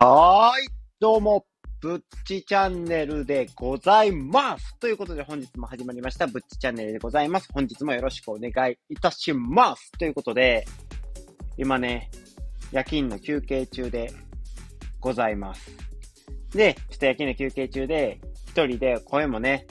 [0.00, 0.68] はーい、
[1.00, 1.44] どうも、
[1.80, 4.78] ぶっちチャンネルでございます。
[4.78, 7.48] ということで本日も始まりました、ぶっちチャンネルでございます。
[7.52, 9.90] 本日もよろしくお願いいたします。
[9.98, 10.64] ということで、
[11.56, 12.12] 今ね、
[12.70, 14.12] 夜勤の休憩中で
[15.00, 15.68] ございます。
[16.52, 19.66] で、ちょっと夜勤の休憩中で、一人で声もね、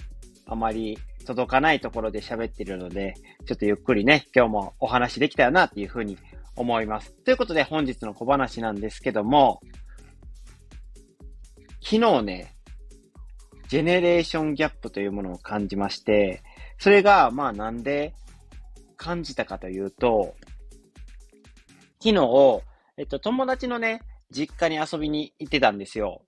[0.45, 3.13] あまり届かないところで喋ってるので、
[3.45, 6.17] ちょっとゆっくりね、今日もお話できたらなっていうふうに
[6.57, 7.13] 思います。
[7.23, 9.61] ということで本日の小話なんですけども、
[11.89, 12.53] 昨日ね、
[13.69, 16.43] ジェネレーションギャップというものを感じまして、
[16.79, 18.13] それが、まあなんで
[18.97, 20.35] 感じたかというと、
[22.03, 22.61] 昨日、
[22.97, 24.01] えっと、友達のね、
[24.31, 26.23] 実家に遊びに行ってたんですよ。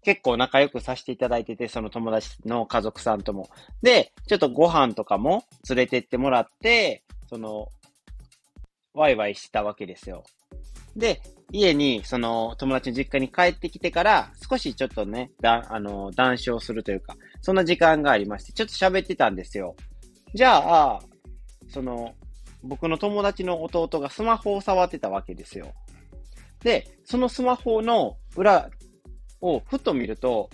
[0.00, 3.50] 結構仲良くさせていただいてて、その友達の家族さんとも。
[3.82, 7.68] で、ちょっとご飯とかも連れてってもらって、その、
[8.94, 10.24] ワイワイしてたわけですよ。
[10.96, 11.20] で、
[11.52, 19.76] 家に、その、友達の実家に帰ってきてから、少しちょっとね、だ、あの、談笑するというか、そんな時間がありまして、ちょっと喋ってたんですよ。
[20.34, 21.00] じゃあ、
[21.68, 22.14] その、
[22.62, 25.74] 僕の友達の弟がスマホを触ってたわけですよ。
[26.62, 28.70] で、そのスマホの裏
[29.40, 30.48] をふっと見ると、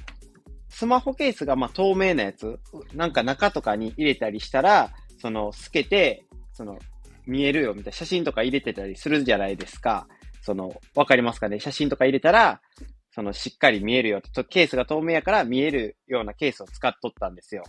[0.68, 2.58] スマホケースがまあ透明なやつ、
[2.94, 6.78] なんか中とかに入れたりしたら、その透けて、その
[7.26, 10.08] 見えるよみたいな写真とか入れてたりするじゃないですか。
[10.48, 11.60] その、わかりますかね？
[11.60, 12.62] 写真とか入れたら、
[13.10, 17.64] そのしっかり見えるよと、ケースが透明やから見えるようなケースを使っとったんですよ。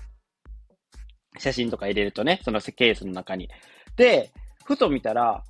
[1.38, 3.50] 写真とか入れるとね、そのケースの中に。
[3.97, 4.31] で、
[4.63, 5.44] ふと見たら、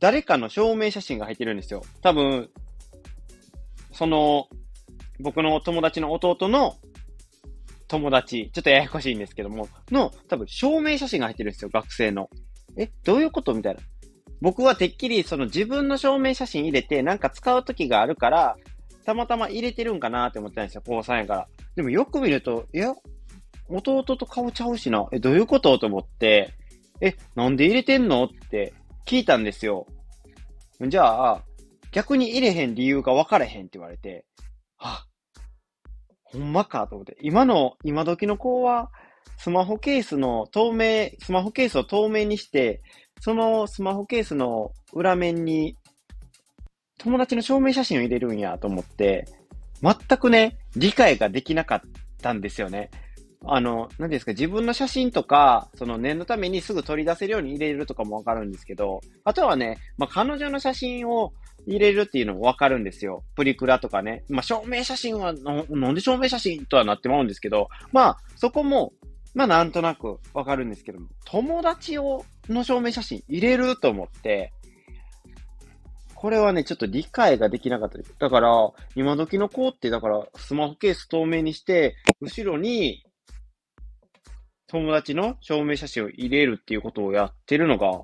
[0.00, 1.84] 誰かの証明写真が入ってるんですよ。
[2.02, 2.50] 多分、
[3.92, 4.48] その、
[5.20, 6.76] 僕の友達の弟の
[7.86, 12.28] 友達、ちょっとややこしいんですけども、の、多分証明写真が入ってるんですよ、学生の。
[12.76, 13.54] え、どういうこと？
[13.54, 13.80] みたいな。
[14.40, 18.56] 僕はてっきりその自分の証明写真入れてなんか使う時があるから、
[19.04, 21.48] たまたま入れてるんかなって思ってたんですよ、高3やから。
[21.76, 22.94] でもよく見ると、いや、
[23.68, 25.06] 弟と顔ちゃうしな。
[25.12, 26.54] え、どういうことと思って、
[27.00, 28.72] え、なんで入れてんのって
[29.06, 29.86] 聞いたんですよ。
[30.80, 31.42] じゃあ、
[31.92, 34.24] 逆に入れへん理由が分からへんって言われて、
[34.78, 35.06] あ、
[36.24, 37.16] ほんまかと思って。
[37.20, 38.90] 今の、今時の子は、
[39.38, 42.82] スマホケースの透明、スマホケースを透明にして、
[43.20, 45.76] そのスマホケースの裏面に
[46.98, 49.26] 友達の証明写真を入れるんやと思って、
[49.82, 51.80] 全くね、理解ができなかっ
[52.22, 52.90] たんですよね。
[53.46, 61.34] あの、何ですか、自分の写真とか、その念のためにすぐ取り出せるように入れるとかもわかるんですけど、あとはね、まあ、彼女の写真を
[61.66, 63.22] 入れるっていうのもわかるんですよ。
[63.36, 64.24] プリクラとかね。
[64.30, 68.92] まあ、証明写真はな、なんで証明写真とはなってまうんですけど、まあ、そこも、
[69.34, 74.52] まあ、なんとなくわかるんですけども、友達を、の証明写真入れると思って、
[76.24, 78.14] これはね、ちょっと理解ができなかったです。
[78.18, 78.50] だから、
[78.94, 83.04] 今時の子って、だから、スマホケース透明にして、後ろに、
[84.66, 88.00] 友達の証明写真を入れるっていうことをやってるのが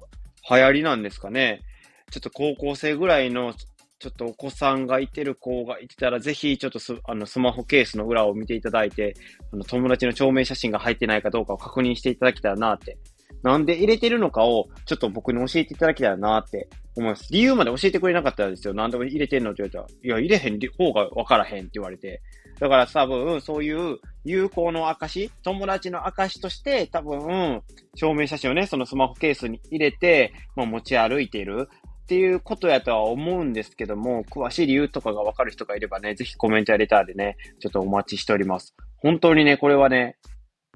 [0.51, 1.63] 流行りなんですかね。
[2.11, 3.55] ちょっと高校生ぐらいの、
[3.99, 9.15] ちょっとお子さんがいてる子がいてたら、ぜひちょっとスあのスマホケースの裏を見ていただいて、
[9.53, 12.99] あの友達の証明写真が入ってないかどうかを確認していただけたらなって。
[13.43, 17.33] なんで入れてるのかを、ちょっと僕に教えていただけたらなって思います。
[17.33, 18.75] 理由まで教えてくれなかったんですよ。
[18.75, 22.23] なんで入れてんのって言われたら、いや、入れへん方がわからへんって言われて。
[22.59, 27.63] だから多分、そういう友好の証、友達の証として、多分、
[27.95, 31.69] 証明写真をね、そのスマホケースに入れて、まあ、持ち歩いている
[32.05, 38.75] っていうことやとは思うんですけども、詳しい理由とかがわかる人がいればね、ぜひコメントやレターでね、ちょっとお待ちしております。
[38.97, 40.17] 本当にね、これはね、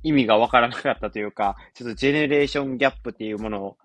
[0.05, 3.77] 意味がわからなかったというか、ちょっとジェネレーションギャップっていうものを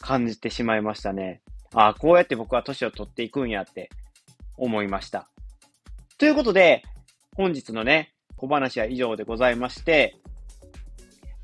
[0.00, 1.42] 感じてしまいましたね。
[1.74, 3.90] ああ、こうやって僕は年を取っていくんやって
[4.56, 5.28] 思いました。
[6.16, 6.82] ということで、
[7.36, 10.16] 本日のね、小話は以上でございまして、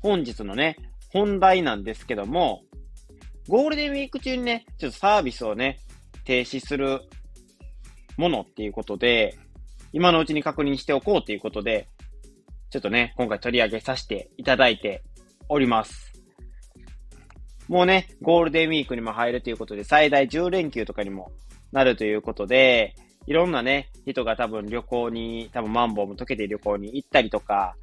[0.01, 0.75] 本日のね、
[1.13, 2.63] 本題なんですけども、
[3.47, 5.79] ゴールデンウィーク中にね、ちょっとサービスをね、
[6.23, 7.01] 停止する
[8.17, 9.37] ものっていうことで、
[9.93, 11.87] 今のうちに確認しておこうということで、
[12.69, 15.03] ちょっとね、今回取り上げさせていただいて
[15.49, 16.13] おります。
[17.67, 21.31] もうね、ゴールデンウィークにも入るということで、最大10連休とかにも
[21.71, 22.95] なるということで、
[23.27, 27.75] いろんなね、人が多分旅行に、多分マンボウも溶けて旅行に行ったりとか、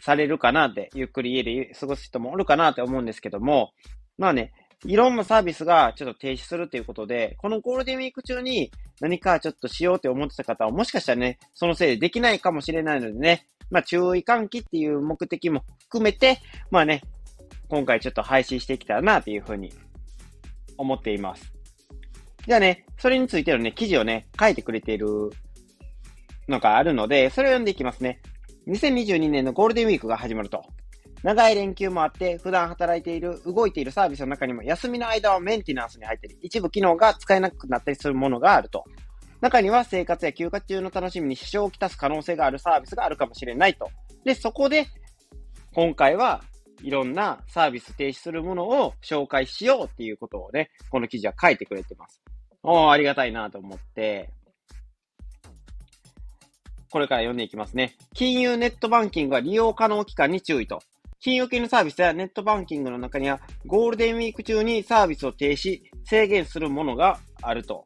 [0.00, 3.72] されるかなって、ゆっくり家で過ごす人もおるかなって思うんですけども、
[4.18, 4.52] まあね、
[4.84, 16.40] いろんなサービスがちょっと停止するということで、このゴールデンウィーク中に何かちょっとしようって思ってた方は、もしかしたらね、そのせいでできないかもしれないのでね、まあ注意喚起っていう目的も含めて、
[16.70, 17.02] まあね、
[17.68, 19.72] 今回ちょっと配信してきたらなっていうふうに
[20.76, 21.52] 思っています。
[22.46, 25.30] じゃあね、それについてのね、記事をね、書いてくれている
[26.48, 28.20] のがあるので、それを読んでいきますね。
[28.66, 30.64] 2022年のゴールデンウィークが始まると。
[31.22, 38.84] 長い連休もあって、普段働いている、動いているサービスの中にも、休みの間はメンテナンスに入ったり、一部機能が使えなくなったりするものがあると。
[39.40, 43.88] 中には生活や休暇中の楽しみに支障をきたす可能性があるサービスがあるかもしれないと。
[44.24, 44.86] で、そこで、
[45.72, 46.42] 今回は
[46.82, 52.20] いろんなサービス停止するものを紹介しようっていうことをね、この記事は書いてくれてます。
[52.62, 54.30] おー、ありがたいなと思って、
[56.90, 57.96] これから読んでいきますね。
[58.14, 60.80] 金融ネットバンキングは利用可能期間に注意と。
[61.20, 67.84] 金融系のサービスやネットバンキングの中には、ゴールデンウィーク中にサービスを停止、制限するものがあると。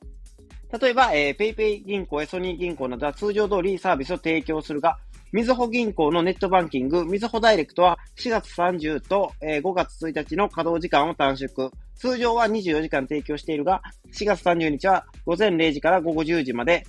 [0.81, 4.99] 例えば、えー、PayPay 銀行やソニー銀行などは通常通りサービスを提供するが、
[5.31, 11.71] みずほ銀行のネットバンキング、みずほダイレクトは4月30と、えー、5月1日の稼働時間を短縮。
[11.95, 13.83] 通常は24時間提供しているが、
[14.13, 16.85] 4月30日は午前0時から午後10時まで、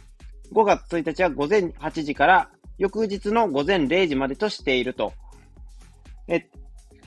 [0.51, 2.49] 5月1日は午前8時から
[2.79, 5.13] 翌日の午前0時までとしていると。
[6.27, 6.49] え、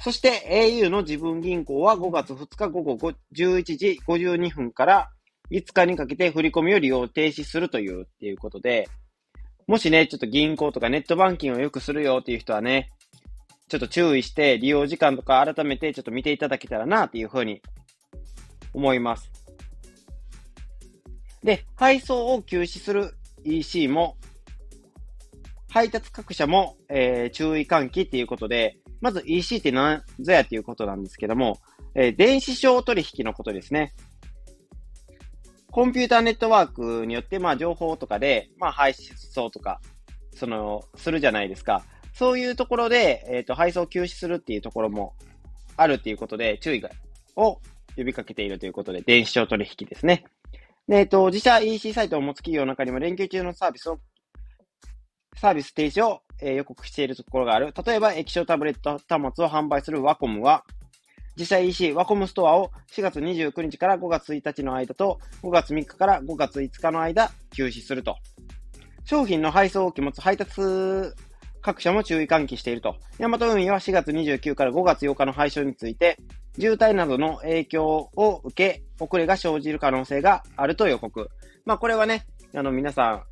[0.00, 5.10] そして au の自分銀行は5月2日午後11時52分から
[5.50, 8.88] 5日にかけて振り込みを利用停止するという、っていうことで、
[9.66, 12.90] もしね、ちょっと銀行とかネットバンキングをよくするよっていう人はね、
[13.68, 17.60] ちょっと注意して利用時間とか改めてちょっと見ていただけたらなっていうふうに
[18.72, 19.30] 思います。
[21.42, 23.14] で、配送を休止する
[23.44, 24.16] EC も、
[25.70, 31.58] 配達各社も、えー、注意喚起っていうことで、まず EC って何ぞやっていうことなんですけども、
[31.94, 33.92] えー、電子商取引のことですね。
[35.70, 39.80] コンピューターネットワークによって、まあ、情報とかで、まあ、配送とか、
[40.34, 41.84] その、するじゃないですか。
[42.14, 45.14] そういうところで、えっ、ー、と、配送休止するっていうところも
[45.76, 46.90] あるっていうことで、注意が、
[47.36, 47.60] を
[47.96, 50.24] 呼びかけているということで、電子商取引ですね。
[50.88, 53.98] で、えっ、ー、と、自社 EC サイトを持つ企業の中にも連休中のサービスを、
[55.36, 57.74] サービス停止を、えー、予告しているところがある。
[57.84, 60.64] 例えば、液晶タブレット端末を販売するワコムは、
[61.38, 68.16] 自社 EC ワコムストアを4月29日から5月1日の間と5月3日から5月5日の間休止すると。
[69.04, 70.60] 商品の配送を持つ配達
[71.62, 72.96] 各社も注意喚起していると。
[73.18, 76.16] ヤマト運輸は4月29から5月8日の配送について、
[76.58, 81.30] 渋滞などの影響を受け、遅れが生じる可能性があると予告。
[81.64, 83.22] まあこれはね、あの皆さん、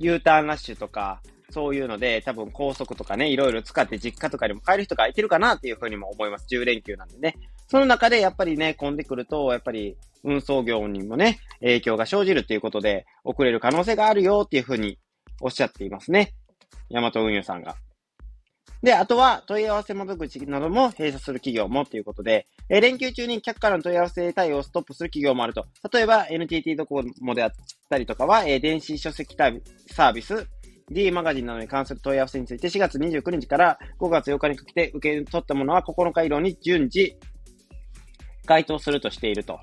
[0.00, 6.46] U ターンラッシュとか、そういうので、多分高速とかね、いろいろ使って実家とかにも帰る人がいてるかなっていうふうにも思います。
[6.50, 7.36] 10連休なんでね。
[7.68, 14.98] その中でやっぱりね、混んでくると、やっぱり運送業にもね、影響が生じるっていうことで、遅れる可能性があるよっていうふうに
[15.40, 16.34] おっしゃっていますね。
[16.88, 17.76] ヤマト運輸さんが。
[18.82, 25.66] で、あとは問い合わせ窓口なども閉鎖する企業もということで、え連休中に客からの問い合わせ対応をストップする企業もあると。
[25.92, 27.50] 例えば NTT ドコモであっ
[27.90, 30.46] たりとかは、え電子書籍サービス、
[30.90, 37.16] D マガジンなどに関する問い合わせについて4月29日から5月8日にかけて受け取ったものは9日以降に順次
[38.46, 39.60] 該当するとしていると。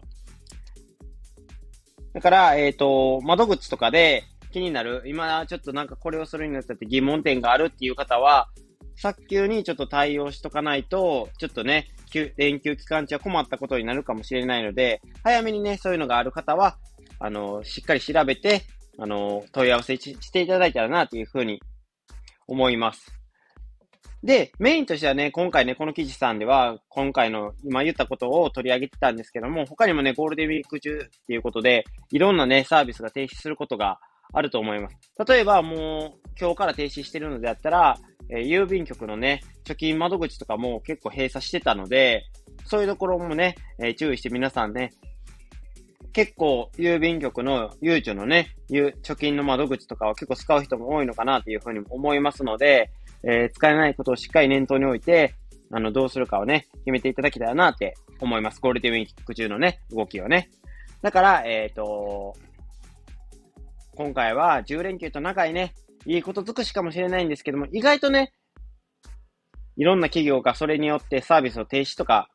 [2.14, 8.50] だから、えっ、ー、と、窓口とかで気になる、今ちょっとなんかこれをするにあたって疑問点があるっていう方は、
[8.96, 11.90] 早急にちょっと対応しとかないと、ちょっとね、
[12.38, 16.78] 連休期間中は困ったことになるかもしれないので、早めにね、そういうのがある方は、
[17.20, 18.64] あの、しっかり調べて、
[19.00, 21.62] あの、問い合わせしていただいたらなというふうに
[22.48, 23.14] 思います。
[24.24, 34.00] で、メインとしてはね、今回ね、この記事さんでは、今回の今言ったことを取り上げてたんですけども、他にもね、ゴールデンウィーク中っていうことで、いろんなね、サービスが停止することが
[34.34, 34.98] あると思います。
[35.28, 37.98] 例えば、もう、今日から停止してるのであったら、
[38.30, 42.26] えー、郵便局のね、貯金窓口とかも結構閉鎖してたので、
[42.66, 44.94] そういうところもね、えー、注意して皆さんね、
[46.14, 52.92] 結構郵便局のゆうちょのね、貯金の窓口とかは結構使う人も多いのかなというふうに思いますので、
[53.24, 55.36] えー、使えないことをしっかり念頭に置いて、
[55.72, 58.62] あの、どうするかをね、決めていただきたいなって思います。
[58.62, 60.50] ゴールデンウィーク中のね、動きをね。
[61.02, 62.36] だから、えっ、ー、と、
[63.96, 65.74] 今回は10連休と長いね、
[66.06, 68.34] いいこと尽くしかもしれないんですけども、意外とね、
[69.76, 72.30] いろんな企業がそれによってサービスを停止とか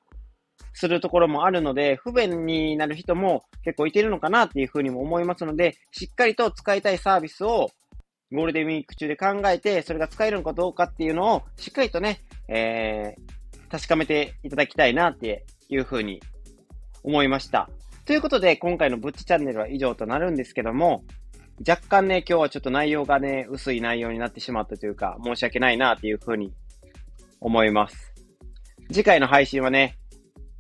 [0.73, 7.71] するところもあるので、不便になる人も結構いてるのかなっていうふうにも思いますので、しっかりと使いたいサービスを
[8.33, 16.21] ゴールデンウィーク中で考えて、それが使えるのかどうかっていうのをしっかりとね、えー、確かめていただきたいなっていうふうに
[17.03, 17.69] 思いました。
[18.05, 21.05] ということで、今回のブッチチャンネルは以上となるんですけども、
[21.67, 26.53] 若干ね、今日はちょっと内容がね、薄い内容になってしまったというか、申し訳ないなっていうふうに
[27.41, 28.13] 思います。
[28.91, 29.97] 次回の配信はね、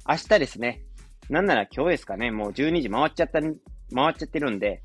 [0.09, 0.82] 明日ですね。
[1.30, 2.30] なんなら今日ですかね。
[2.30, 4.82] もう12時回っちゃった回っちゃってるんで、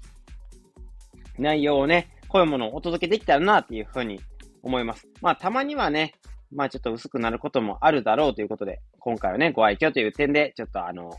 [1.40, 4.20] 内容をね、こういうものをお届けできたらなっていうふうに
[4.62, 5.08] 思います。
[5.22, 6.14] まあ、たまにはね、
[6.52, 11.12] まあちょっと薄くなることもあるだろうということで、今回はね、ご愛嬌という点で、ちょっとあの、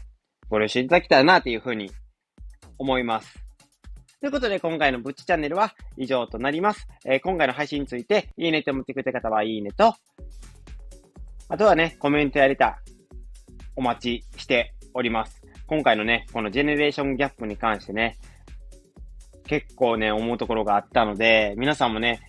[0.48, 1.90] ご了承いただけたらなというふうに
[2.78, 3.34] 思います。
[4.20, 6.86] ということで、今回のぶっちチャンネルは以上となります。
[7.04, 9.94] えー、今回の配信について、いいねと思ってくれた方は、いいねと、
[11.50, 12.80] あとはね、コメントやれた、
[13.78, 15.40] お待ちしております。
[15.68, 18.18] 今回のね、このジェネレーションギャップに関してね、
[19.46, 22.20] 結構ね、思うところがあったので、皆さんもね、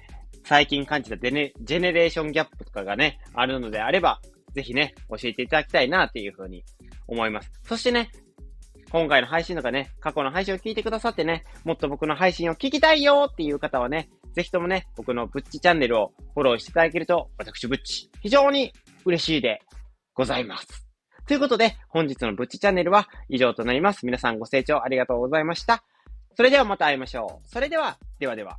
[0.45, 4.21] 最近感じたデネジェネレーションギャップとかがね、あるのであれば、
[4.53, 6.63] ぜひね、教えていただきたいなっていうふうに
[7.07, 7.51] 思います。
[7.63, 8.11] そしてね、
[8.91, 18.71] 今回の配信とかね、過去の配信を聞いてくださってね、もっと僕の配信を聞きたいよっていう方はね、ぜひともね、僕のブッチチャンネルをフォローしていただけると、私ブッチ、非常に
[19.05, 19.61] 嬉しいで
[20.13, 20.88] ございます。
[21.29, 24.03] ということで、本日のブッチチャンネルは以上となります。
[24.03, 25.83] 皆さんご清聴ありがとうございました。
[26.35, 27.47] それではまた会いましょう。
[27.47, 28.57] それでは、ではでは。